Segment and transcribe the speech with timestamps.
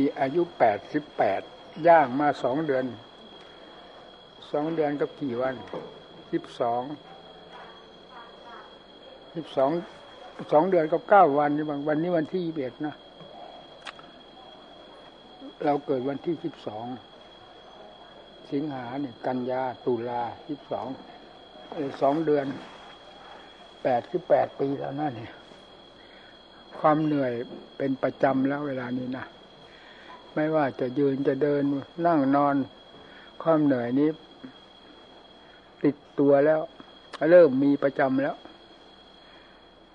[0.00, 1.40] ีอายุแปดสิบแปด
[1.88, 2.84] ย่างมาสองเดือน
[4.52, 5.54] สองเดือนกับกี่วัน
[6.32, 6.82] สิบสอง
[9.36, 9.70] สิบสอง
[10.52, 12.94] สองเดือนกับเก้าวันนี่บางวันนี้วันที่ยี่สิบเอ็ดนะ
[15.64, 16.86] เราเกิดวันที่สิบสอง
[18.52, 20.88] สิงหาเนี่ยกันยาตุลาสิบสอง
[22.02, 22.46] สองเดือน
[23.82, 25.32] แปดสิบแปดปีแล้วนั่นเนี่ย
[26.80, 27.32] ความเหนื่อย
[27.76, 29.24] เป็นประจำแล้วเวลานี้นะ
[30.34, 31.62] ไม่ว่าจะยืนจะเดิน
[32.06, 32.56] นั่งนอน
[33.42, 34.10] ความเหนื่อยนี้
[35.84, 36.60] ติดตัวแล้ว
[37.30, 38.36] เริ่มมีประจำแล้ว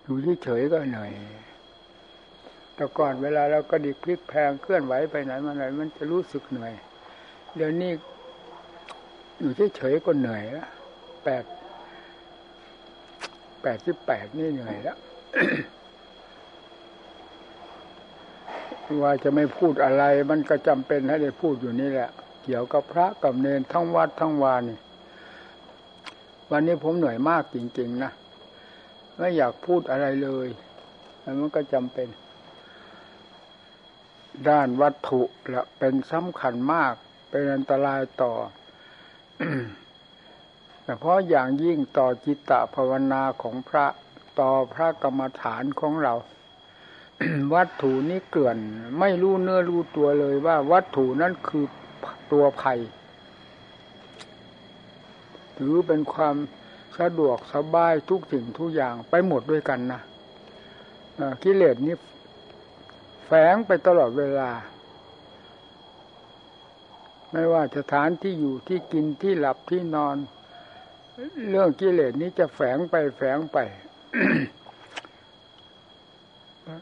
[0.04, 1.12] อยู่เฉยๆก็เหนื่อย
[2.76, 6.74] แต่ก่อนเวลาเราก็ดิกพลิกแพงเคลื่อนไหวไปไหนมาไหนมันจะรู้สึกเหนื่อย
[7.56, 7.92] เดี๋ยวนี้
[9.40, 10.70] อยู่เฉยๆก็เหนื่อยแล้ว
[11.24, 11.44] แปด
[13.62, 14.98] แปดสิบแปดนี่เหนื่อยแล้ว
[19.02, 22.10] ว่าจะไม่พูดอะไร มันก็จำเป็นให้ได้พูดอยู่นี่แหละ
[22.44, 24.78] เกี่ยวกับพระกับเนนทั้งวัดทั้งวานี่
[26.52, 28.12] วันนี้ผมเหนื่อยมากจริง ๆ นะ
[29.18, 30.48] ไม่อยากพูดอะไรเลย
[31.40, 32.08] มันก็จำเป็น
[34.50, 35.22] ด้านวัตถุ
[35.54, 36.94] ละเป็นสำคัญมาก
[37.30, 38.34] เป็นอันตรายต่อ
[40.84, 43.86] แต่เพราะอย่างยิ่งต่อจิตตภาวนาของพระ
[44.40, 46.14] ต่อพระกรรมฐานของเรา
[47.54, 48.58] วัตถุนี้เกลื่อน
[49.00, 51.66] ไม่รู้เนื้อรู้ตัวเลยว่า วัตถุนั้นคือ
[52.32, 52.80] ตัวภัย
[55.58, 56.36] ถือเป็นความ
[57.00, 60.02] สะดวกสบายทุกสิ่งทุกอย่างไปหมดด้วยกันนะ
[61.44, 61.96] กิเลสนี้
[63.26, 64.52] แฝงไปตลอดเวลา
[67.32, 70.18] ไม่ว่าสถานที่อยู่ที่กินที่หลับที่นอน
[71.50, 73.58] เรื่องกิเลสนี้จะแฝงไปแฝงไป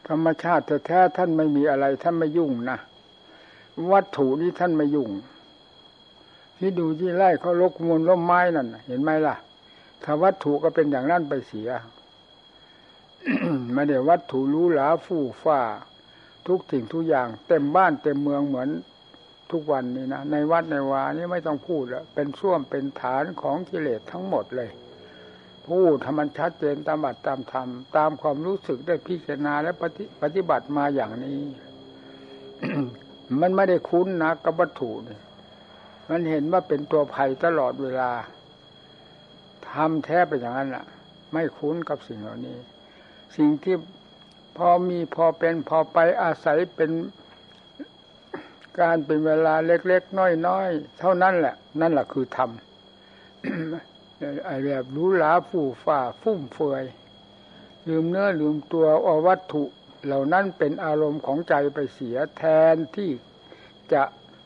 [0.08, 2.78] ธรรมชาติแท้ท่านไม่มีอะไร ท่านไม่ยุ่งนะ
[3.92, 5.10] วัตถุนี้ท่านไม่ยุ่ง
[6.58, 9.36] ที่ดูที่ไร่เขาลกมูลล้มไม้นั่นเห็นไหมล่ะ
[10.04, 11.68] ถ้าวัตถุก็เป็นอย่างนั้นไปเสีย
[13.74, 15.60] ไม่ได้วัตถุรู้หลาฟู่ฟ้า
[16.46, 18.68] ทุกสิ่งทุกอย่าง เต็มบ้านเต็มเมืองเหมือน
[19.50, 24.70] ทุกวันนี้นะในวัดในวานี่ไม่ต้องพูดแล้วเป็นส้วมเป็นฐานของกิเลสทั้งหมดเลย
[25.68, 31.40] พูดทำมันชัดเจนตามบัตรตามธรรมตามความรู้สึกได้พิจารณาและปฏิปฏิบัติมาอย่างนี้
[33.40, 35.20] มันไม่ได้คุ้นนะกับวัตถุเนี่ย
[36.10, 38.10] มันเห็นว่าเป็นตัวภัยตลอดเวลา
[39.70, 40.84] ทำแท้ไปอย่างนั้นแหละ
[41.32, 42.56] ไม่คุ้นกับสิ่งเหล่านี้
[43.36, 43.76] สิ่งที่
[44.56, 46.90] พอมีพอเป็นพอไปอาศัยเป็น
[48.80, 52.50] การเป็นเวลาเล็กๆน้อยๆเท่านั้นแหละ นั่นแหละคือธรรม
[54.46, 56.84] ไอ้แบบรู้หลาฟู่ฝ่าฟุ่มเฟือย
[57.88, 59.64] ลืมเนื้อลืมตัวอวัตถุ
[60.04, 62.42] เหล่านั้นเป็นอารมณ์ของใจไปเสียแท
[62.74, 63.10] นที่
[63.92, 64.02] จะ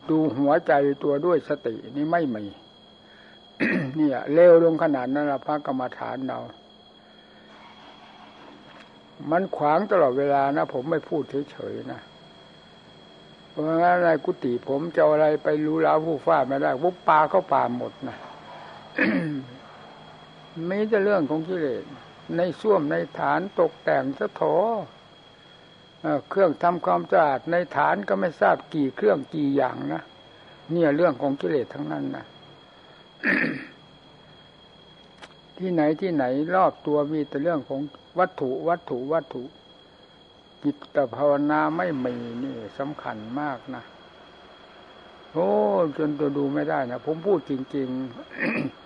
[0.09, 0.73] ดูหัวใจ
[1.03, 2.45] ตัวด้วยสตินี่ไม่มี
[3.97, 6.39] เนี่ยเลวลงขนาดนั้นละพระกรรมฐานเรา
[9.31, 12.01] มันขวางตลอดเวลานะ ผมไม่พูดเฉยๆนะ
[13.51, 18.17] เพราะงั้นในกุฏิผมจะอะไรไปรู้แล้วผู้ฟ้าไม่ได้พวกปลาเข้าป่าหมดนะ
[20.71, 21.85] มีแต่เรื่องของกิเลส
[22.37, 24.43] ในส้วมในฐานตกแต่งสะโถ
[26.29, 30.03] เครื่องทำความสะอาดในฐานก็ไม่ทราบกี่เครื่องกี่อย่างนะ
[30.73, 32.25] เนี่ยเรื่องของกิเลสทั้งนั้นนะ
[35.59, 36.25] ที่ไหนที่ไหน
[36.55, 37.81] รอบตัวมีแต่เรื่องของ
[38.19, 39.43] วัตถุวัตถุวัตถุ
[40.63, 43.83] จิตภาวนาไม่มีนี่สำคัญมากนะ
[45.33, 45.51] โอ้
[45.99, 48.82] จนตัวดูไม่ได้นะผมพูดจริง ๆ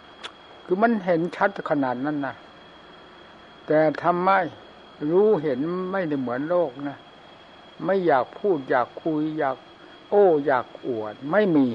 [0.66, 2.34] คือมันเห็นชัดขนาดนั้นนะ
[3.66, 4.30] แต่ทำไม
[5.10, 5.58] รู้เห็น
[5.92, 6.96] ไม่ได้เหมือนโลกนะ
[7.84, 9.56] ไม่อยากพูดอยากคุยอยาก
[10.10, 11.66] โอ้อยากอวดไม่มี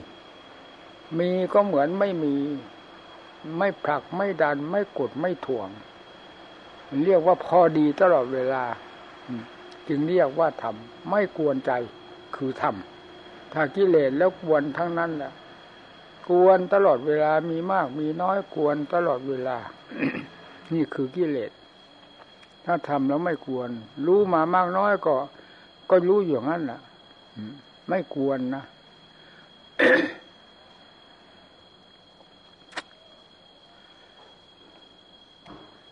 [1.19, 2.35] มีก็เหมือนไม่มี
[3.57, 5.69] ไม่ผลักไม่ดันไม่กดไม่ถ่วง
[7.05, 8.63] เรียกว่าพอดีตลอดเวลา
[9.87, 11.71] จึงเรียกว่าทำไม่กวนใจ
[12.35, 15.31] คือทำถ้ากิเลสแล้วกวนทั้งนั้นแหละ
[16.31, 19.57] กวนตลอดเวลามีมากมีน้อยกวนตลอดเวลา
[20.73, 21.51] นี่คือกิเลส
[22.65, 23.69] ถ้าทำแล้วไม่กวน
[24.05, 25.15] รู้มามากน้อยก็
[25.89, 26.79] ก็รู้อย่างนั้นแหละ
[27.89, 28.63] ไม่กวนนะ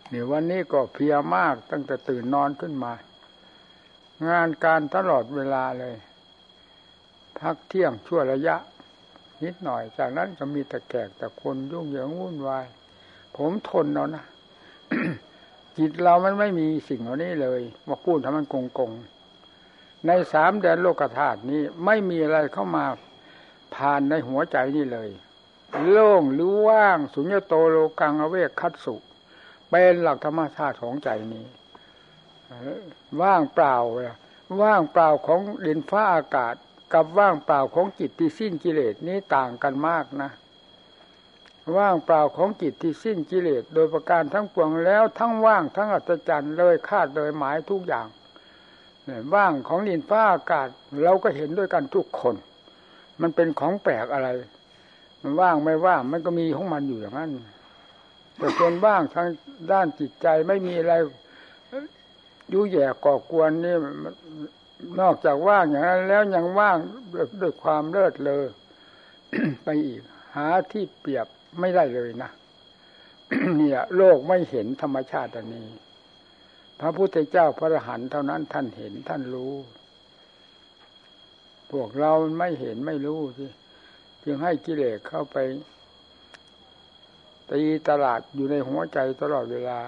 [0.08, 2.92] เนี่ยวันนี้ก็เพียมากตั้งแต่ตื่นนอนขึ้นมา
[4.28, 5.94] งานการตลอดเวลาเลย
[7.38, 8.56] พักเที่ยงชั่วระยะ
[9.44, 12.66] นิดหน่อย จากนั้นก็มีแต่แขกแต่คนยุ่งเหยิงวุ่นวาย
[13.36, 14.24] ผมทนแล้วนะ
[15.78, 18.92] จิตเรามันไม่มีสิ่งเหล่านี้เลยมาพูดทำมันกงกง
[20.06, 22.84] ในสามแดนโลกธาตุนี้ไม่มีอะไรเข้ามา
[23.74, 25.10] ผ่านในหัวใจนี่เลย
[25.88, 28.94] โล่งหรือว่างสุญญโตโลกังอเวกคัตสุ
[29.68, 31.46] เป็นหลักธรรมชาติของใจนี้
[33.22, 33.76] ว่างเปล่า
[34.62, 36.54] ว่างเปล่าของดินฟ้าอากาศ
[36.94, 40.30] กับว่างเปล่าของจิตที่สิ้นกิเลสนี้ต่างกันมากนะ
[41.76, 48.06] ว่างเปล่าของจิตที่สิ้นกิเลสโดยประการทั้งปวงแล้วทั้งว่างทั้งอัศจรรย์เลยคาดเลยหมายทุกอย่าง
[49.34, 50.68] ว่างของดินฟ้าอากาศ
[51.04, 52.36] เราก็เห็นด้วยกันทุกคน
[53.20, 54.28] มันเป็นของแปลกอะไร
[55.22, 57.30] มันว่างไม่ว่างมันก็มีของมันอยู่อย่างนั้น
[58.36, 59.28] แต่ส่วนว่างทาง
[59.72, 60.94] ด้านจิตใจไม่มีอะไร
[62.52, 63.74] ยุ่ยแย่ก่อกวนนี่
[65.00, 66.78] นอกจากว่างอย่างนั้นแล้วยังว่าง
[67.40, 68.44] ด้วยความเลิศเลอ
[69.64, 70.00] ไปอีก
[70.36, 71.26] หาที่เปรียบ
[71.60, 72.30] ไม่ได้เลยนะ
[73.56, 75.68] เนี่ย โลกไม่เห็นธรรมชาติอันนี้
[76.80, 79.54] พระพุทธเจ้าพระอรหันต์เท่านั้นท่านเห็นท่านรู้
[81.70, 83.46] พวกเราไม่เห็นไม่รู้สิ
[84.24, 85.36] จึงให้กิเลสเข้าไป
[87.50, 89.80] ตีตลาดอยู่ในหัวใจตลอดเวลา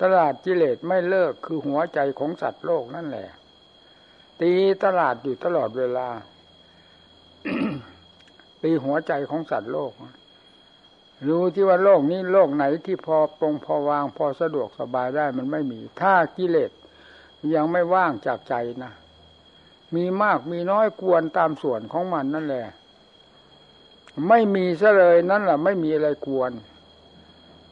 [0.00, 3.28] ตลาดกิเลสไม่เลิกคือหัวใจของสัตว์โลกนั่นแหละ
[4.40, 4.52] ตี
[4.84, 6.08] ตลาดอยู่ตลอดเวลา
[8.62, 9.92] ตีหัวใจของสัตว์โลก
[11.28, 16.70] รู้ที่ว่าโลกนี้โลกไหนที่พอปรงพอวางพอสะดวกสบายได้มันไม่มี ถ้ากิเลส
[17.54, 18.92] ยังไม่ว่างจากใจนะ
[19.94, 22.66] มีมากมีน้อยกวนตามส่วนของมันนั่นแหละ
[24.28, 26.52] ไม่มีซะเลยนั่นแหละไม่มีอะไรกวน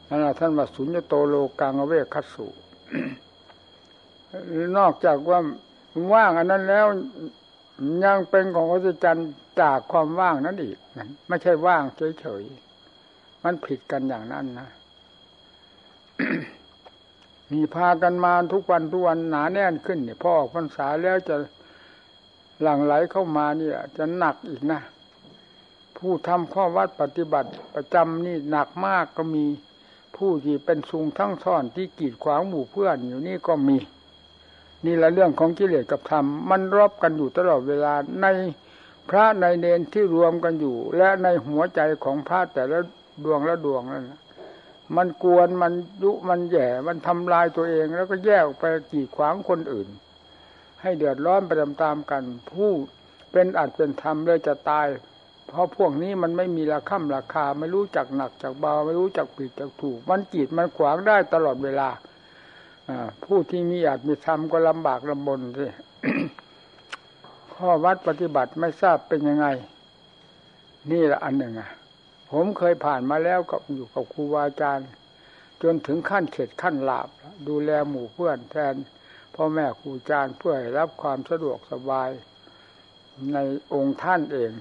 [0.09, 2.47] นั่นแหละท่านว่าสุญญโตโลกังเวคัสสุ
[4.77, 5.39] นอกจากว่า
[6.13, 6.85] ว่างอันนั้นแล้ว
[8.03, 9.29] ยังเป็นของพระจันทร์
[9.61, 10.77] จากความว่างนั้นอีก
[11.27, 11.83] ไม่ใช่ว่าง
[12.19, 14.69] เฉยๆมันผิดกันอย่างนั้นนะ
[17.51, 21.35] มีพากันมาทุกวันทุกวันหนาแน่นขึ้นเนี่ยพอออกพรรษาแล้วจะ
[22.61, 24.81] หลั่งไหลเข้ามาเนี่ย จะหนักอีกนะ
[25.97, 29.45] ผู้ทำข้อวัดปฏิบัติประจำนี่หนักมากก็มี
[30.17, 33.77] ผู้ที่เป็นซุงทั้งซ่อนที่กีดขวางหมู่เพื่อนอยู่นี่ก็มี
[34.85, 38.25] นี่ละเรื่องของกิเลสกับธรรม มันรบกันอยู่ตลอดเวลาใน
[39.09, 42.79] พระในเนนที่รวมกันอยู่ และในหัวใจของพระแต่ละ
[43.23, 44.05] ดวงละดวงนั่น
[44.95, 45.73] มันกวนมัน
[46.03, 49.87] ยุมันแย่ มันทำลายตัวเอง แล้วก็แยกไปกีดขวางคนอื่น
[50.81, 52.71] ให้เดือดร้อนไปตามๆกัน ผู้
[53.31, 54.87] เป็นอัดเป็นธรรมเลยจะตาย
[55.47, 61.89] เพราะพวกนี้มันไม่มีราคาราคา ไม่รู้จักหนักจากเบา ไม่รู้จักผิดจากถูก มันกีดมันขวางได้ตลอดเวลา
[63.23, 65.67] ผู้ที่มีอาจมีธรรมก็ลำบากลำบนสิ
[67.53, 69.47] ข้อวัดปฏิบัติไม่ทราบเป็นยังไง
[70.91, 71.71] นี่แหละอันหนึ่งอะ
[72.31, 74.89] ผมเคยผ่านมาแล้วกับอยู่กับครูบาอาจารย์
[75.61, 77.09] จนถึงขั้นเข็ดขั้นลาบ
[77.47, 78.75] ดูแลหมู่เพื่อนแทน
[79.35, 82.09] พ่อแม่ครูอาจารย์เพื่อให้รับความสะดวกสบาย
[83.33, 83.37] ใน
[83.73, 84.51] องค์ท่านเอง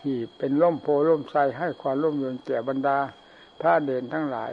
[0.00, 2.98] ที่เป็นร่มโพล่มไทรให้ความร่มเย็นแก่บรรดา
[3.60, 4.52] พระเด่นทั้งหลาย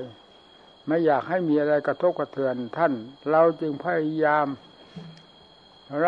[0.88, 2.94] ไม่อยากให้มีอะไรกระทบกระเทือนท่าน
[3.32, 4.48] เราจึงพยายาม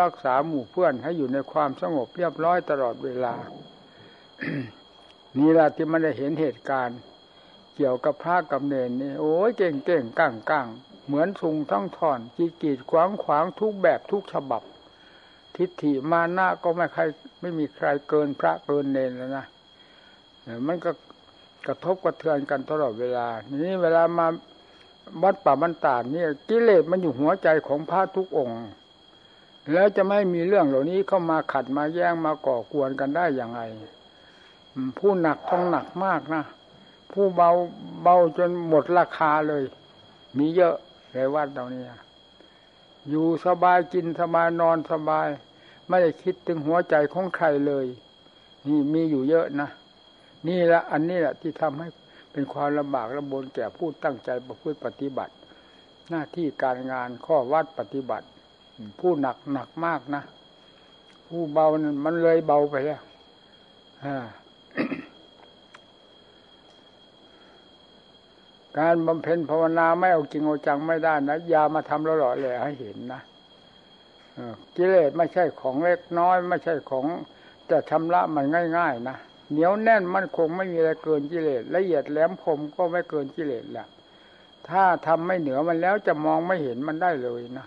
[0.00, 3.34] รักษาหมู่เพื่อนให้อยู่ในความสงบเรียบร้อยตลอดเวลา
[5.38, 6.98] นี่แหละที่มันได้เห็นเหตุการณ์
[7.76, 10.66] เกี่ยวกับพระกับเนนนี่โอ้ยเก่งเก่งก้างก้าง
[11.06, 14.62] เหมือนทุงทั้งถอนจีกีดขวางขวางทุกแบบทุกฉบับ
[15.56, 17.02] ทิฏฐิมานะก็ไม่ใคร
[17.40, 19.46] ไม่มีใครเกินพระเกินเนนแล้วนะ
[20.66, 20.90] มันก็
[21.66, 23.28] กระทบกระเทือนกันตลอดเวลา
[23.62, 24.26] นี่เวลามา
[25.22, 28.60] วัดป่าบรรดาเนี่ยกิเลสมันอยู่หัวใจของพระทุกองค์
[29.72, 33.62] แล้วจะไม่มีเรื่องเหล่านี้เข้ามาขัดมาแย้งมาก่อกวนกันได้อย่างไร
[34.98, 36.44] ผู้หนักต้องหนักมากนะ
[37.12, 37.50] ผู้เบา
[38.02, 39.62] เบาจนหมดราคาเลย
[40.38, 40.76] มีเยอะ
[41.12, 41.82] ในวัดเรานี้
[43.08, 45.28] อยู่สบายกินสบายนอนสบาย
[45.88, 47.86] ไม่ได้คิดถึงหัวใจของใครเลย
[48.66, 49.68] นี่มีอยู่เยอะนะ
[50.48, 51.88] นี่แหละอันนี้แหละที่ทำให้
[52.32, 55.34] เป็นความลำบากลำบนแก่ผู้ตั้งใจประพฤติปฏิบัติ
[56.10, 58.26] หน้าที่การงานข้อวัดปฏิบัติ
[59.00, 60.22] ผู้หนักหนักมากนะ
[61.28, 63.02] ผู้เบานั้นมันเลยเบาไปแล้ว
[68.78, 73.20] การบำเพ็ญภาวนาไม่เอาจริงเอาจังไม่ได้นะอย่ามาทำแล้วหล่อเลยให้เห็นนะ
[74.76, 77.06] กิเลสไม่ใช่ของเล็กน้อย ไม่ใช่ของ
[77.70, 78.44] จะชำระมัน
[78.78, 79.16] ง่าย ๆ นะ
[79.50, 83.86] เหนียวแน่นมันคงไม่มีอะไรเกินกิเลสละเอียดแหลมคมก็ไม่เกินกิเลสแหละ
[84.68, 87.66] ถ้าทำไม่เหนือมันแล้วจะมองไม่เห็นมันได้เลยนะ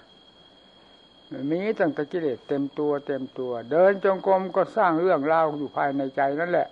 [1.51, 6.67] มีตั้งแต่กิเลสเต็มตัวเต็มตัว เดินจงกรมก็สร้างเรื่องราวอยู่ภายในใจนั่นแหละ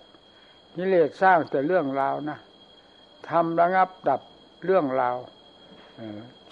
[0.75, 2.37] กิเลสสร้างแต่เรื่องราวนะ
[3.29, 4.21] ทำระงับดับ
[4.65, 5.17] เรื่องราว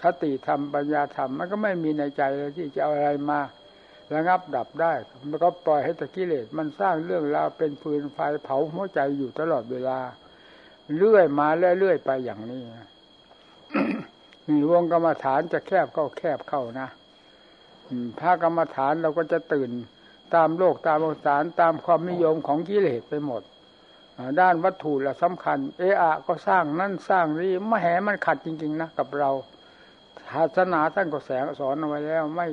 [0.01, 3.39] สติธรรมปัญญาธรรมมันก็ไม่มีในใจเลยที่จะเอาอะไรมา
[4.13, 4.94] ระงับดับได้
[5.30, 10.00] มันก็ปล่อยให้ตะกิเลสมันสร้างเรื่องราวเป็นฟืนไฟเผาหัวใจอยู่ตลอดเวลา
[10.96, 11.48] เลื่อยมา
[11.80, 12.62] เรื่อยๆไปอย่างนี้
[14.72, 16.89] วงกรรมฐานจะแคบเข้าแคบเข้านะ
[18.20, 19.70] พระกรรมฐานเราก็จะตื่น
[20.36, 23.41] ตามโลกตามองศารตามความนิยมของกิเลสไปหมด
[24.39, 29.32] ด้านวัตถุละสำคัญ เอะอะก็สร้างนั่นสร้างนี่มแหมันขัดจริง ๆนะกับเรา
[30.30, 32.48] ศาสนาท่านก็แสงสอนเอาไว้แล้ว ไม่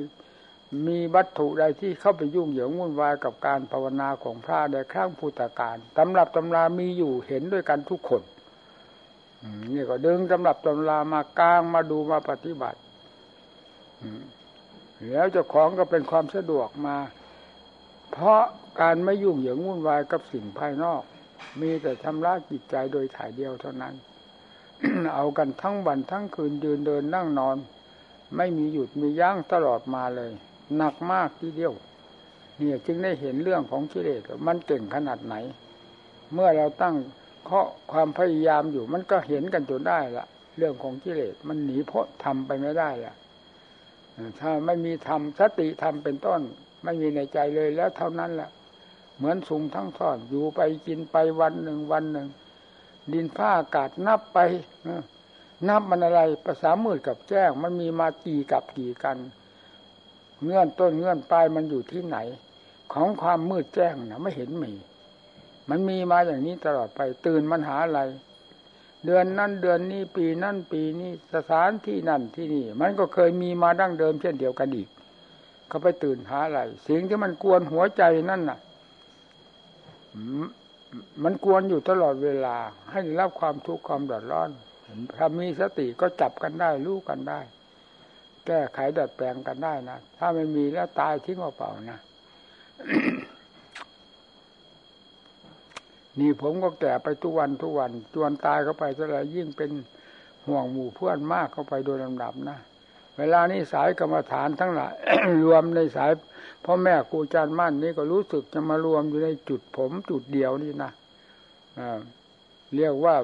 [0.87, 8.21] มีวัตถุใดที่เข้าไปยุ่งเหยิงวุ่นวายกับการภาวนาของพระในครั้งพุทธกาลตำรับตำรามีอยู่เห็นด้วยกันทุกคน
[9.73, 12.79] นี่ก็ดึงตำรับตำรามากลางมาดูมาปฏิบัติ
[15.09, 16.97] แล้วเจ้าของก็เป็นความสะดวกมา
[18.11, 18.41] เพราะ
[18.81, 21.01] การไม่ยุ่งเหยิงวุ่นวายกับสิ่งภายนอก
[21.61, 23.93] มีแต่ชำระจิตใจโดยถ่ายเดียวเท่านั้น
[25.15, 27.57] เอากันทั้งวันทั้งคืนยืนเดินนั่งนอน
[28.37, 30.31] ไม่มีหยุดมียั้งตลอดมาเลย
[30.77, 31.73] หนักมากทีเดียว
[32.57, 35.35] เนี่ยจึงได้เห็นเรื่องของกิเลสมันเก่งขนาดไหน
[36.33, 36.95] เมื่อเราตั้ง
[37.45, 40.25] เคาะความพยายามอยู่มันก็เห็นกันจนได้ละ
[40.57, 43.13] เรื่องของกิเลสมันหนีพ้นทำไปไม่ได้ละ
[44.39, 46.41] ถ้าไม่มีธรรมสติธรรมเป็นต้น
[46.83, 48.49] ไม่มีในใจเลยแล้วเท่านั้นแหละ
[49.17, 52.27] เหมือนสุงทั้งท่อนอยู่ไปกินไปวันหนึ่งวันหนึ่ง
[53.13, 54.39] ดินผ้าอากาศนับไป
[55.69, 59.17] นับมันอะไรภาษามืดกับแจ้งมันมีมากี่กับกี่กัน
[60.43, 62.17] เงื่อนต้นเงื่อนปลายมันอยู่ที่ไหน
[62.93, 64.73] ของความมืดแจ้งนะไม่เห็นมี
[65.69, 68.01] มันมีมาอย่างนี้ตลอดไปตื่นมันหาอะไร
[69.05, 74.89] เดือนนั้นเดือนนี้ปีนั้นปีนี้สถานที่นั่นที่นี่ มันก็เคยมีมาดั้งเดิมเช่นเดียวกันอีก
[75.67, 78.59] เขาไปตื่นหาอะไรสิ่งที่มันกวนหัวใจนั่นน่ะ
[81.23, 82.55] มันกวนอยู่ตลอดเวลา
[82.91, 84.49] ให้รับความทุกข์ความเดือดร้อน
[85.15, 87.39] ถ้ามีสติก็จับกันได้รู้กันได้
[88.49, 91.99] แก้ไขดัดแปลงกันได้นะถ้าไม่มีแล้วตายทิ้งเปล่านะ
[96.19, 99.71] นี่ผมก็แก่ไปทุกวันทุกวัน จวนตายเข้าไปเท่าไรยิ่งเป็น
[100.47, 102.57] ห่วงหมู่เพื่อนมากเข้าไปโดยลำดับนะ
[103.17, 104.93] เวลานี้สายกรรมฐานทั้งหลาย
[105.43, 106.11] รวมในสาย
[106.65, 110.91] พ่อแม่ครูอาจารย์มั่นนี่ก็รู้สึกจะมารวมอยู่ในจุดผมจุดเดียวนี่นะ
[112.75, 113.15] เรียกว่า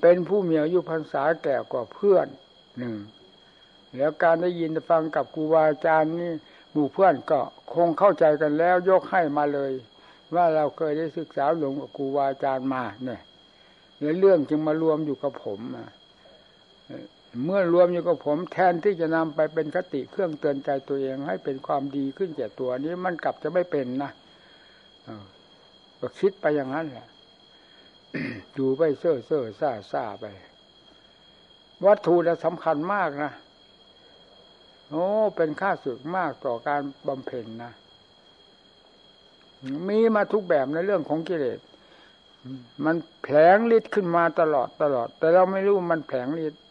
[0.00, 2.26] เป็นผู้มีอายุพรรษาแก่กว่าเพื่อน
[2.78, 2.94] หนึ่ง
[3.96, 6.32] แล้วการได้ยินฟังกับครูบาอาจารย์นี่
[6.72, 7.40] หมู่เพื่อนก็
[7.74, 9.72] คงเข้าใจกันแล้ว ยกให้มาเลย
[10.34, 13.20] ว่าเราเคยได้ศึกษาหลวงกับครูบาอาจารย์มาเนี่ย
[14.00, 15.60] ในเรื่องจึงมารวมอยู่กับผม
[17.44, 24.10] เมื่อรวมอยู่กับผมแทนที่จะนำไปเป็นคติเครื่องเตือนใจตัวเอง ให้เป็นความดีขึ้นแก่ตัวนี้มันกลับจะไม่เป็นนะ
[26.00, 27.06] ก็คิดไปอย่างนั้นแหละ
[28.54, 30.24] อยู่ไปเซ่อเซ่อซ่าซ่าไป
[31.86, 33.32] วัตถุจะสำคัญมากนะ
[34.90, 35.04] โอ้
[35.36, 37.72] เป็นค่าสึกมากต่อการบำเพ็ญนะ
[39.88, 41.60] มีมาทุกแบบในเรื่องของกิเลส
[42.84, 46.62] มันแผลงฤทธิ์ขึ้นมาตลอดตลอด แต่เราไม่รู้มันแผลงฤทธิ์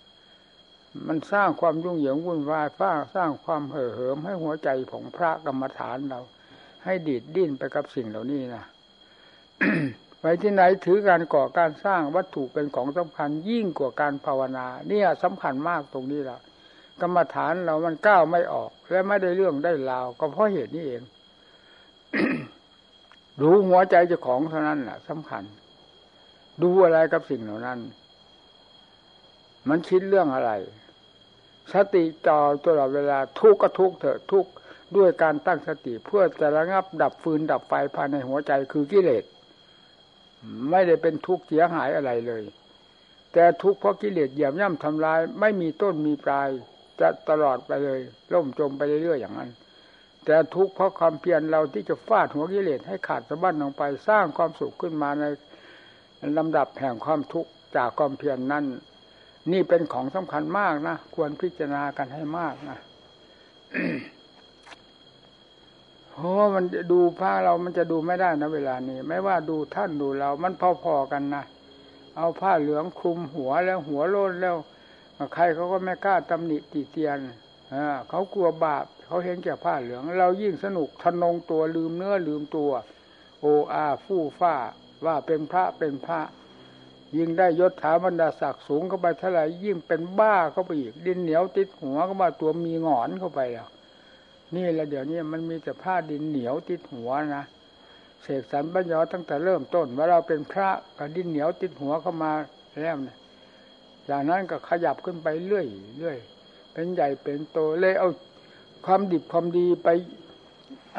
[1.08, 6.22] มันสร้างความยุ่งเหยิงวุ่นวายสร้างสร้างความเห่อเหิมให้หัวใจของพระกรรมฐานเรา
[6.86, 8.64] ให้ดีดดิ้นไปกับสิ่งเหล่านี้นะ
[10.22, 16.40] ไปที่ไหนถือการก่อการสร้างวัตถุเป็นของสำคัญยิ่งกว่าการภาวนา เนี่ยสำคัญมากตรงนี้ละ
[17.02, 21.02] กรรมฐานเรามันก้าวไม่ออก และไม่ได้เรื่องได้ราวก็เพราะเหตุนี้เอง
[23.42, 25.44] รู้หัวใจเจ้าของเท่านั้นแหละสำคัญ
[26.62, 27.80] ดูอะไรกับสิ่งเหล่านั้น
[29.70, 30.52] มันคิดเรื่องอะไร
[31.74, 34.52] สติจ่อตลอดเวลาทุกข์ก็ทุกข์เถอะทุกข์
[34.96, 39.24] ด้วยการตั้งสติเพื่อจะระงับดับฟืนดับไฟภายในหัวใจคือกิเลส
[40.70, 42.44] ไม่ได้เป็นทุกข์เสียหายอะไรเลย
[43.34, 46.50] แต่ทุกข์เพราะกิเลสเหยียบย่ำทำลาย ไม่มีต้นมีปลาย
[47.02, 48.00] จะตลอดไปเลย
[48.34, 49.52] ล่มจมไปเรื่อยๆอย่างนั้น
[50.26, 55.24] แต่ทุกข์เพราะความเพียรเราที่จะฟาดหัวกิเลสให้ขาดสะบั้นลงไปสร้างความสุขขึ้นมาใน
[56.38, 58.66] ลำดับแห่งความทุกข์จากความเพียรนนั้น
[59.52, 62.78] นี่เป็นของสำคัญมากนะควรพิจารณากันให้มากนะ
[66.14, 70.54] โอ้มันดูผ้าเรามันจะดูไม่ได้นะเวลานี้ ไม่ว่าดูท่านดูเรา มัน
[70.84, 71.44] พอๆกันนะ
[72.18, 74.56] เอาผ้าเหลืองคลุมหัวแล้วหัวโลนแล้ว
[75.34, 77.20] ใครเขาก็ไม่กล้าตำหนิติเตียน
[78.10, 82.72] เขากลัวบาปเขาเห็นแก่ผ้าเหลือง เรายิ่งสนุกทนงตัวลืมเนื้อลืมตัว
[83.42, 84.56] โออาฟู่ฟ้า
[85.06, 86.22] ว่าเป็นพระเป็นพระ
[87.18, 93.68] ยิ่งได้ยศถาบรรดาศักดิ์สูงเข้าไปเท่าไหร่ยิ่งเป็นบ้าเข้าไปอีกดินเหนียวติดหัวก็มาตัวมีงอนเข้าไปแล้ว
[94.56, 97.46] นี่แหละเดี๋ยวนี้มันมีแต่ผ้าดินเหนียวติดหัวนะ
[98.24, 102.32] เสกสรรปัญญาตั้งแต่เริ่มต้น ว่าเราเป็นพระกับดินเหนียวติดหัวเข้ามา
[102.82, 103.18] แล้วเนี่ย
[104.10, 106.18] จากนั้นก็ขยับขึ้นไปเรื่อยเรื่อย
[106.74, 108.10] เป็นใหญ่เป็นโตเลยเอา
[108.86, 109.90] ความดิบความดีไป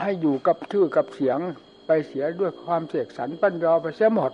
[0.00, 1.38] ให้อยู่กับชื่อกับเสียง
[1.86, 4.32] ไปเสียด้วยความเสกสรรปัญญาไปเสียหมด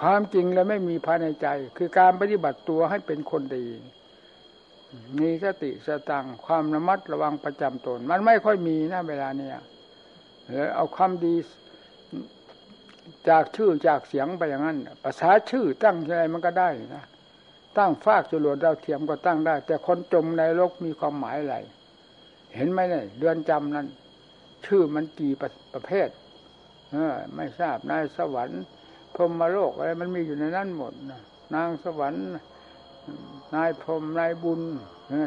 [0.00, 3.66] ความจริงแล้วไม่มีภายในใจ คือการปฏิบัติตัวให้เป็นคนดี
[5.18, 9.56] มีสติสตังความระมัดระวังประจำตน มันไม่ค่อยมีนะเวลาเนี้ย
[10.74, 11.34] เอาความดี
[13.28, 17.04] จากชื่อจากเสียงไปอย่างนั้นภาษาชื่อตั้งอะไรมันก็ได้นะ
[17.78, 21.56] ตั้งฟากจรวดดาวเทียมก็ตั้งได้ แต่คนจมในโลกมีความหมายอะไร
[22.54, 23.86] เห็นไหมเนี่ยเดือนจำนั้น
[24.66, 26.08] ชื่อมันกี่ประประเภท
[26.92, 28.62] เออ ไม่ทราบนายสวรรค์
[29.14, 31.20] พรมโลกอะไรมันมีอยู่ในนั้นหมดนะ
[31.54, 32.24] นางสวรรค์
[33.54, 34.60] นายพรมนายบุญ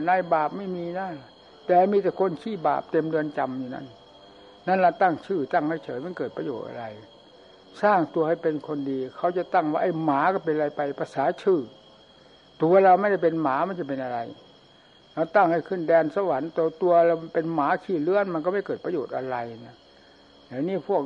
[0.09, 1.07] นายบาปไม่มีนะ
[1.67, 3.85] แต่มีแต่คนขี้บาปเต็มเดือนจำอยู่นั้น
[4.67, 6.85] นั่นเราตั้งชื่อตั้งให้เฉยมันเกิดประโยชน์อะไร
[7.81, 11.59] สร้างตัวให้เป็นคนดี เขาจะตั้งว่าไอ้หมาก็เป็นอะไรไปภาษาชื่อ
[12.61, 14.19] ตัวเราไม่ได้เป็นหมามันจะเป็นอะไร
[15.13, 19.75] เราตั้งให้ขึ้นแดนสวรรค์ตัวตัวเราเป็นหมาขี่เลื่อนมันก็ไม่เกิดประโยชน์อะไรนะ
[20.47, 21.01] อย่างนี้พวก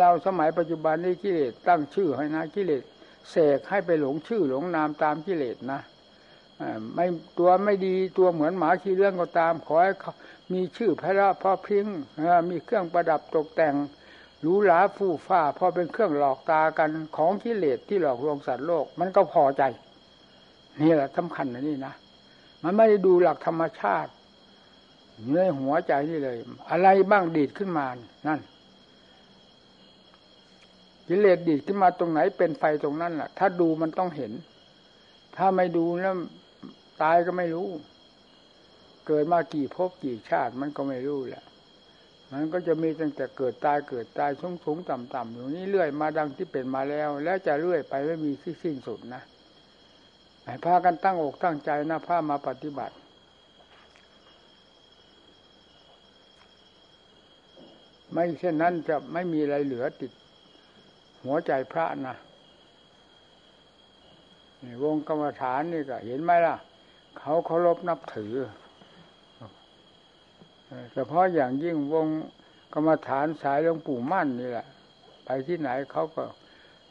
[0.00, 2.82] เราสมัยปัจจุบันนี้กิเลสตั้งชื่อให้นะกิเลส
[3.30, 5.80] เสกให้ไปหลงชื่อหลงนามตามกิเลสนะ
[6.94, 7.06] ไม่
[7.38, 9.92] ตัวไม่ดีตัวเหมือนหมาขี้เรื่องก็ตาม ขอให้
[10.52, 11.86] มีชื่อพระพอพิง
[12.50, 13.74] มีเครื่องประดับตกแต่ง
[14.40, 19.62] หรูหราฟู่ฟ้าพอเป็นเครื่องหลอกตากันของกิเลสที่หลอกลวงสัตว์โลก มันก็พอใจ
[20.80, 21.94] นี่แหละสำคัญนะนี่นะ
[22.62, 24.12] มันไม่ได้ดูหลักธรรมชาติ
[25.32, 26.36] ในหัวใจนี่เลย
[26.70, 27.86] อะไรบ้างดีดขึ้นมา
[28.28, 28.40] นั่น
[31.08, 34.32] กิเลสดีดขึ้นมาตรงไหนเป็นไฟตรงนั้นแหละถ้าดูมันต้องเห็น
[35.36, 36.14] ถ้าไม่ดูแล้ว
[37.02, 37.68] ตายก็ไม่รู้
[39.06, 41.44] เกิดมากี่ภพกี่ชาติมันก็ไม่รู้แหละ
[42.32, 49.22] มันก็จะมีตั้งแต่เกิดตายเกิดตายสูงสูงต่ำต่ำอยู่นี้เรื่อยมาดังที่เป็นมาแล้ว แล้วจะเรื่อยไปไม่มีที่สิ้นสุดนะ
[50.50, 52.94] ให้พากันตั้งอกตั้งใจนะพามาปฏิบัติ
[58.12, 60.12] ไม่เช่นนั้นจะไม่มีอะไรเหลือติด
[61.24, 62.16] หัวใจพระนะ
[64.82, 66.56] วงกรรมฐานนี่ก็ เห็นไหมล่ะ
[67.18, 68.34] เขาเคารพนับถือ
[70.94, 72.06] เฉพาะอย่างยิ่งวง
[72.74, 74.66] กรรมฐานสายหลวงปู่มั่นนี่แหละ
[75.24, 76.22] ไปที่ไหนเขาก็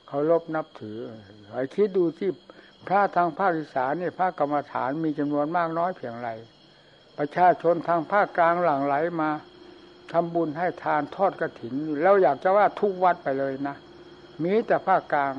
[0.08, 0.98] เคารพนับถือ
[1.52, 2.30] ไอ้คิดดูที่
[2.88, 6.30] พระทางภาคอีสานนี่พระกรรมฐานมีจำนวนมากน้อยเพียงไร
[7.18, 9.30] ประชาชนทางภาคกลางหลั่งไหลมา
[10.12, 13.76] ทำบุญให้ทานทอดกระถิน แล้วอยากจะว่าทุกวัดไปเลยนะ
[14.44, 15.34] มีแต่ภาคกลาง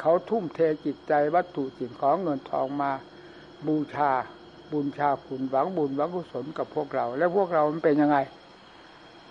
[0.00, 2.92] เขาทุ่มเทจิตใจวัตถุสิ่งของเงินทองมา
[3.66, 4.10] บูชา
[4.72, 8.18] บุญชาคุณหวังบุญหวังกุศลกับพวกเรา แล้วพวกเรามันเป็นยังไง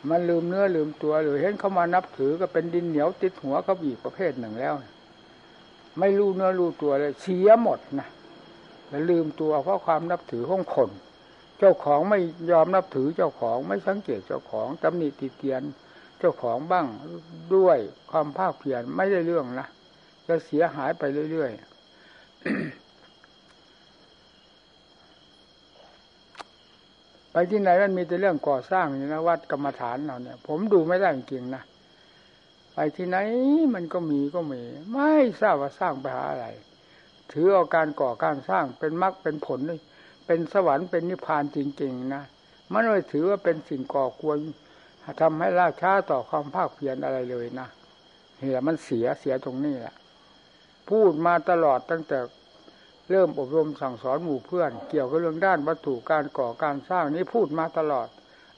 [0.09, 4.73] มันลืมเนื้อลืมตัวหรือเห็นเขามานับถือก็เป็นดินเหนียวติดหัวเขาอีกประเภทหนึ่งแล้ว
[5.99, 8.07] ไม่รู้เนื้อรู้ตัวเลยเสียหมดนะ
[8.89, 10.89] แล้วลืมตัวเพราะความนับถือของคน
[11.59, 12.19] เจ้าของไม่
[12.51, 15.61] ยอมนับถือเจ้าของไม่สังเกตเจ้าของตำหนิติเตียน
[16.19, 16.85] เจ้าของบ้าง
[17.55, 17.77] ด้วย
[18.11, 19.67] ความภาคเพียรไม่ได้เรื่องนะ
[20.27, 21.71] จะเสียหายไปเรื่อยๆ
[27.31, 31.63] ไปที่ไหนมันมีแต่เรื่องก่อสร้างนี่นะวัดกรรมฐานเราเนี่ย ผมดูไม่ได้จริงๆนะ
[32.73, 33.17] ไปที่ไหน
[33.73, 34.61] มันก็มีก็มี
[34.93, 36.47] ไม่ทราบว่าสร้างไปหาอะไร
[37.31, 39.59] ถือเอาการก่อการสร้างเป็นมรรคเป็นผล
[40.25, 42.23] เป็นสวรรค์เป็นนิพพานจริง ๆ นะ
[42.73, 44.37] มันไม่ถือว่าเป็นสิ่งก่อกวน
[45.21, 47.67] ทำให้ล่าช้าต่อความภาคเพียรอะไรเลยนะ
[48.39, 49.95] เหี่ยมันเสียเสียตรงนี้แหละ
[50.89, 52.19] พูดมาตลอดตั้งแต่
[53.09, 58.07] เริ่มอบรมสั่งสอนหมู่เพื่อน เกี่ยวกับเรื่องด้านวัตถุการก่อการสร้างนี้พูดมาตลอด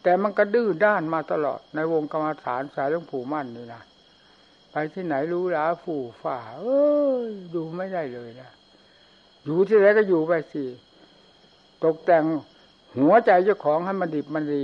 [0.03, 3.81] แต่มันก็ดื้อด้านมาตลอดในวงกรรมฐานสายหลวงปู่มั่นนี่นะ
[4.75, 6.83] ไปที่ไหนรู้หลาฝูฝ่า เอ้
[7.29, 8.51] ยดูไม่ได้เลยนะ
[9.43, 10.63] อยู่ที่ไหนก็อยู่ไปสิ
[11.83, 12.25] ตกแต่ง
[12.97, 14.63] หัวใจเจ้าของให้มันดิบมันดี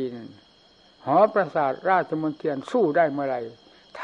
[1.05, 3.37] หอประสาทราชมนเทียนสู้ได้เมื่อไร
[4.01, 4.03] ท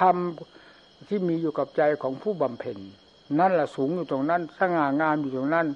[0.54, 2.78] ำที่มีอยู่กับใจของผู้บำเพ็ญ
[3.40, 5.68] นั่นแหละสูงอยู่ตรงนั้นสง่างามอยู่ตรงนั้น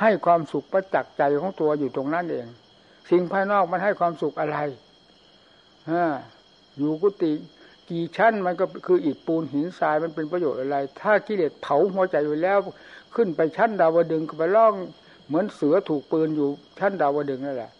[0.00, 2.46] ให้ความสุขประจักษ์ใจของตัวอยู่ตรงนั้นเอง
[3.10, 4.58] สิ่งภายนอกมันให้ความสุขอะไร
[5.90, 6.04] ฮะ
[6.76, 7.32] อยู่กุฏิ
[7.90, 12.58] กี่ชั้นมันก็คืออิฐปูนหินทรายมันเป็นประโยชน์อะไร ถ้ากิเลสเผาหัวใจอยู่แล้ว
[13.14, 14.74] ขึ้นไปชั้นดาวดึงก็ไปล่อง
[15.26, 17.70] เหมือนเสือถูกปืนอยู่ชั้นดาวดึงนั่นแหละ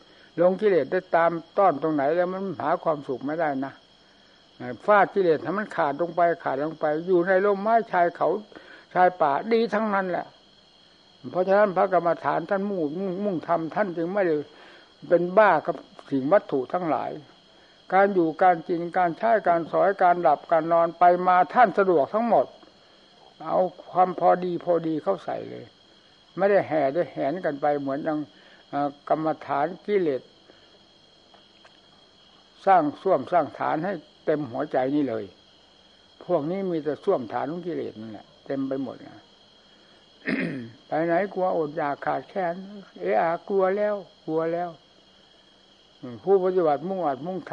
[0.40, 3.73] ลงกิเลสได้ตามต้อนตรงไหนแล้วมันหาความสุขไม่ได้นะ
[4.87, 8.29] ฟาดกิเลสถ้ามันขาดลงไปขาดลงไป อยู่ในร่มไม้ชายเขา
[8.95, 10.27] ชายป่าดีทั้งนั้นแหละ
[11.31, 12.81] เพราะฉะนั้นพระกรรมฐานท่านมุ่ง
[13.25, 14.35] มุ่งทำท่านจึงไม่ได้
[15.09, 15.77] เป็นบ้ากับ
[16.11, 17.11] สิ่งวัตถุทั้งหลาย
[17.94, 22.46] การอยู่การกินการใช้การสอยการหลับการนอนไปมาท่านสะดวกทั้งหมด
[23.44, 23.59] เอา
[23.92, 25.64] ความพอดีพอดีเข้าใส่เลย
[26.37, 28.18] ไม่ได้แห่ได้แหนกันไปเหมือนอย่าง
[29.09, 30.22] กรรมฐานกิเลส
[32.66, 33.92] สร้างส้วมสร้างฐานให้
[34.25, 35.25] เต็มหัวใจนี่เลย
[36.25, 39.22] พวกนี้มีแต่ส้วมฐานของกิเลสนั่นแหละเต็มไปหมดนะ
[40.87, 42.55] ไปไหนกลัวอดอยากขาดแคลน
[43.01, 43.94] เอะอะกลัวแล้ว
[44.27, 44.68] กลัวแล้ว
[46.25, 47.53] ผู้ปฏิบัติมุ่งอัดมุ่งท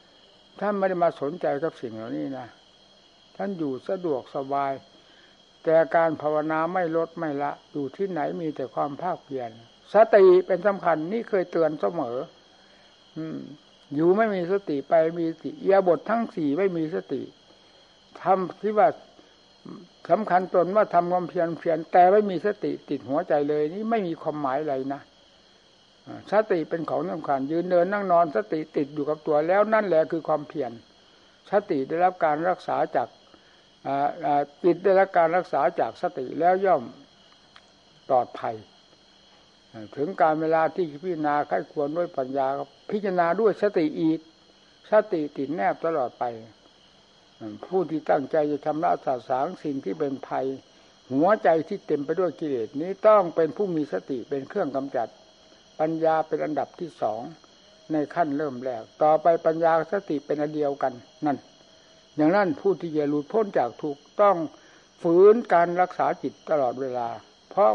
[0.00, 2.46] ำท่านไม่ได้มาสนใจกับสิ่งเหล่านี้นะ
[3.36, 4.72] ท่านอยู่สะดวกสบาย
[5.64, 9.50] แต่การภาวนาไม่ลดไม่ละ อยู่ที่ไหนมีแต่ความภาคเพียร
[9.94, 12.16] สติเป็นสำคัญนี่เคยเตือนเสมอ
[13.16, 13.38] อืม
[13.94, 17.22] อยู่ไม่มีสติไปมีสติยาบททั้งสี่ไม่มีสติ
[18.22, 18.88] ทำที่ว่า
[20.10, 25.00] สำคัญตนว่าทำความเพียรเพียรแต่ไม่มีสติติดหัวใจเลย นี่ไม่มีความหมายอะไรนะ
[26.32, 30.72] สติเป็นของสำคัญยืนเดินนั่งนอนสติติดอยู่กับตัวแล้วนั่นแหละคือความเพียร
[31.50, 33.08] สติได้รับการรักษาจาก
[34.64, 36.82] จิตได้รับการรักษาจากสติแล้วย่อม
[38.08, 38.56] ปลอดภัย
[39.96, 42.46] ถึงการเวลาที่พิจารณาค่ควรด้วยปัญญา
[42.90, 44.20] พิจารณาด้วยสติอีก
[44.90, 46.24] สติติดแนบตลอดไป
[47.66, 50.46] ผู้ที่ตั้งใจจะทำละสาสางสิ่งที่เป็นภัย
[51.12, 55.08] หัวใจที่เต็มไปด้วยกิเลสนี้ต้องเป็นผู้มีสติเป็นเครื่องกำจัด
[55.80, 57.20] ปัญญาเป็นอันดับที่สอง
[57.92, 60.92] ในขั้นเริ่มแรกต่อไปปัญญาสติเป็นอันเดียวกัน
[61.26, 61.38] นั่น
[62.16, 64.36] อย่างนั้นผู้ที่จะหลุดพ้นจากทุกต้อง
[65.02, 67.08] ฝืนการรักษาจิตตลอดเวลา
[67.50, 67.70] เพราะ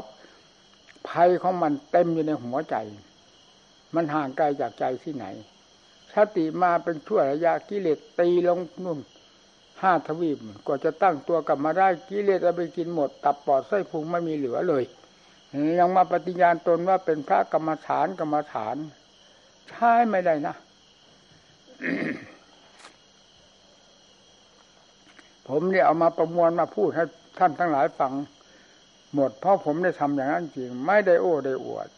[1.09, 2.75] ภัยของมันเต็มอยู่ในหัวใจ
[3.95, 5.25] มันห่างไกลจากใจที่ไหน
[6.13, 8.99] สติมาเป็นชั่วระยะกิเลสตีลงนุ่น
[9.81, 14.83] ห้าทวีปก็จะตั้งตัวกลับมาได้กิเลสเอาไปกินหมด ตับปอดไส้พุงไม่มีเหลือเลย
[15.79, 18.75] ยังมาปฏิญาณตนว่าเป็นพระกรรมฐานกรรมฐาน
[19.69, 20.55] ใช่ไม่ได้นะ
[25.47, 27.03] ผมเนี่ยเอามาประมวลมาพูดให้
[27.39, 28.13] ท่านทั้งหลายฟัง
[29.13, 31.89] หมดเพราะผมได้ทำอย่างนั้นจริง ไม่ได้โอ้ได้อวด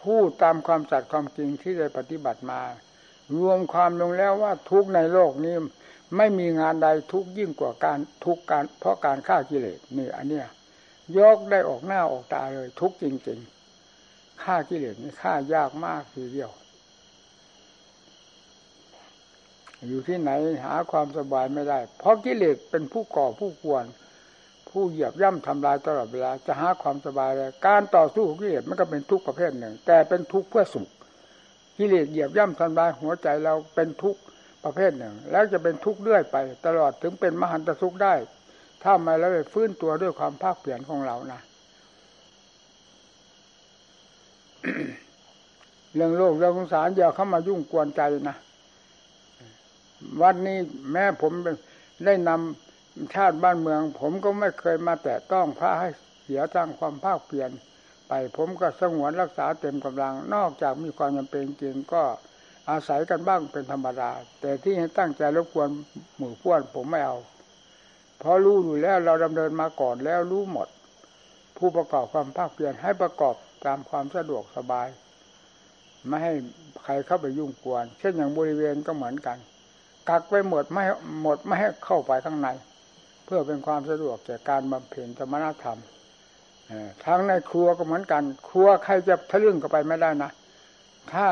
[0.00, 2.60] พูดตามความสัตย์ความจริงที่ได้ปฏิบัติมา
[3.36, 5.56] รวมความลงแล้วว่าทุกในโลกนี้
[6.16, 10.46] ไม่มีงานใดทุกยิ่งกว่าการทุกการเพราะการฆ่ากิเลสนี่อันเนี้ย
[11.16, 16.50] ยกได้ออกหน้าออกตาเลย ทุกจริงๆฆ่ากิเลสนี่ฆ่ายากมากทีเดียว
[19.88, 20.30] อยู่ที่ไหน
[20.64, 23.84] หาความสบายไม่ได้ เพราะกิเลสเป็นผู้ก่อผู้กวน
[24.68, 30.88] ผู้เหยียบย่ำทำลายตลอดเวลาจะหาความสบายเลยการต่อสู้ของกิเลสมันก็เป็นทุกข์ประเภทหนึ่ง แต่เป็นทุกข์เพื่อสุข
[31.78, 34.20] กิเลสเหยียบย่ำทำลายหัวใจเราเป็นทุกข์
[34.64, 38.14] ประเภทหนึ่ง แล้วจะเป็นทุกข์เรื่อยไป ตลอดถึงเป็นมหันตสุขได้
[38.82, 41.40] ถ้าไม่แล้วไปฟื้นตัวด้วยความภาคเปลี่ยนของเรานะ
[45.94, 48.36] เรื่องโลกเรื่องสงสารอย่าเข้ามายุ่งกวนใจนะ
[50.22, 50.58] วันนี้
[50.92, 51.32] แม้ผม
[52.04, 55.88] ได้นำชาติบ้านเมือง ผมก็ไม่เคยมาแตะต้องพระให้
[56.22, 57.50] เสียทางความภาคเปลี่ยน
[58.08, 62.02] ไปผมก็สงวนรักษาเต็มกำลัง นอกจากมีความจำเป็นจริงก็
[62.70, 64.10] อาศัยกันบ้างเป็นธรรมดา
[64.40, 65.68] แต่ที่ให้ตั้งใจรบกวน
[66.16, 67.16] หมู่พวนผมไม่เอา
[68.18, 70.68] เพราะรู้อยู่แล้วเราดำเนินมาก่อนแล้วรู้หมด
[71.56, 73.34] ผู้ประกอบความภาคเพียรให้ประกอบ
[73.66, 74.88] ตามความสะดวกสบาย
[76.08, 76.34] ไม่ให้
[76.84, 79.38] ใครเข้าไปยุ่งกวน เช่นอย่างบริเวณก็เหมือนกัน
[80.08, 80.84] กักไว้หมดไม่
[81.22, 82.48] หมดไม่ให้เข้าไปข้างใน
[83.24, 85.78] เพื่อเป็นความสะดวกแก่การบำเพ็ญธรรมนธรรม
[87.04, 90.30] ทั้งในครัวก็เหมือนกัน ครัวใครจะทะลึ่งเข้าไปไม่ได้นะ
[91.12, 91.26] ถ้า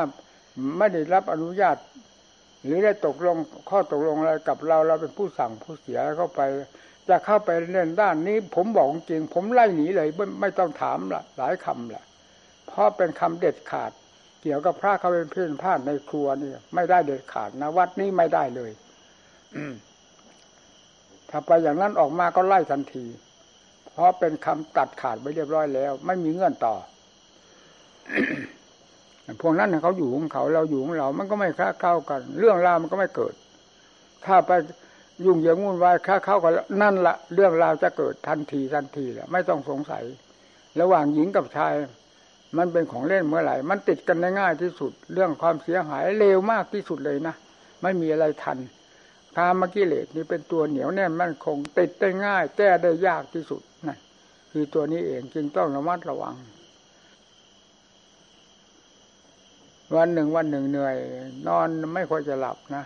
[0.77, 1.77] ไม่ได้รับอนุญาต
[2.67, 3.37] หรือได้ตกลง
[3.69, 6.41] ข้อตกลงอะไรกับเราเราเป็นผู้สั่งผู้เสียเข้าไป
[7.09, 12.03] จะเข้าไปเล่นด้านนี้ ผมบอกจริง ผมไล่หนีเลยไม่ไม่ต้องถามละหลายคำละ
[12.67, 13.91] เพราะเป็นคำเด็ดขาด
[14.41, 18.71] เกี่ยวกับพระเขาเป็นเพื่อนพลาดในครัวนี่ไม่ได้เด็ดขาดนะวัดนี้ไม่ได้เลย
[21.29, 23.05] ถ้าไปอย่างนั้นออกมาก็ไล่ทันที
[23.91, 26.75] เพราะเป็นคำตัดขาดไปเรียบร้อยแล้ว ไม่มีเงื่อนต่อ
[29.41, 33.33] พวกนั้นเขาอยู่ของเขาเราอยู่ของเรา มันก็ไม่ค้าเข้ากัน เรื่องราวมันก็ไม่เกิด
[34.25, 34.51] ถ้าไป
[35.25, 40.03] ยุ่งเหยิงวุ่นวายค้าเข้ากันนั่นละเรื่องราวจะเกิดทันทีทันทีแหละไม่ต้องสงสัย
[40.81, 41.73] ระหว่างหญิงกับชาย
[42.57, 47.35] มันเป็นของเล่นเมื่อไหร่ มันติดกันได้ง่ายที่สุด เรื่องความเสียหายเร็วมากที่สุดเลยนะ
[47.81, 48.57] ไม่มีอะไรทัน
[49.37, 53.95] กามกิเลสนี่เป็นตัวเหนียวแน่นมั่นคง ติดได้ง่าย แก้ได้ยากที่สุดนั่
[54.51, 56.35] คือตัวนี้เองจึงต้องระมัดระวัง
[59.95, 60.95] วันหนึ่งวันหนึ่งเหนื่อย
[61.47, 62.83] นอนไม่ค่อยจะหลับนะ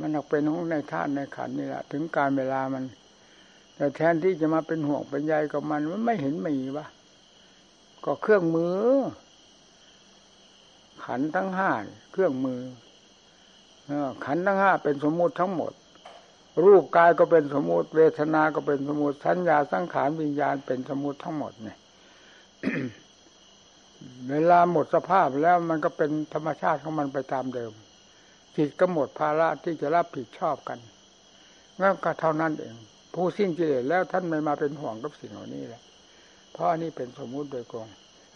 [0.00, 2.84] มันออกเป็นของในท่านในขันนี่แหละถึงการเวลามัน
[3.74, 6.86] แต่แทนที่จะมาเป็นห่วงเป็นใยกับมันมันไม่เห็นมีวะ
[8.04, 8.78] ก็เครื่องมือ
[11.04, 11.70] ขันทั้งห้า
[12.12, 12.60] เครื่องมือ
[14.24, 15.72] ขันทั้งห้าเป็นสมมุติทั้งหมด
[16.64, 21.78] รูปกายก็เป็นสมมุติเวทนาก็เป็นสมมุติสัญญาสังขารวิญญาณเป็นสมมุติทั้งหมดเนี่ย
[24.30, 27.72] เวลาหมดสภาพแล้วมันก็เป็นธรรมชาติของมันไปตามเดิม
[28.56, 30.78] จิตก็หมดภาระที่จะรับผิดชอบกัน
[31.80, 32.74] งั้นก็เท่านั้นเอง
[33.14, 35.82] ผู้สิ้นกิเลสแล้วท่านไม่มาเป็นห่วงกับสิ่งเหล่านี้แหละ
[36.52, 37.88] เพราะอันนี้เป็นสมมุติโดยกง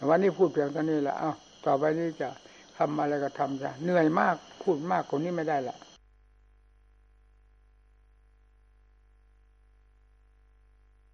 [0.09, 1.31] วันนี้พูดเพียงเท่านี้แหละเอ้า
[1.65, 2.29] ต่อไปนี้จะ
[2.77, 5.77] ทำอะไรก็ทำจะเหนื่อยมากพูดมากกว่านี้ไม่ได้ละ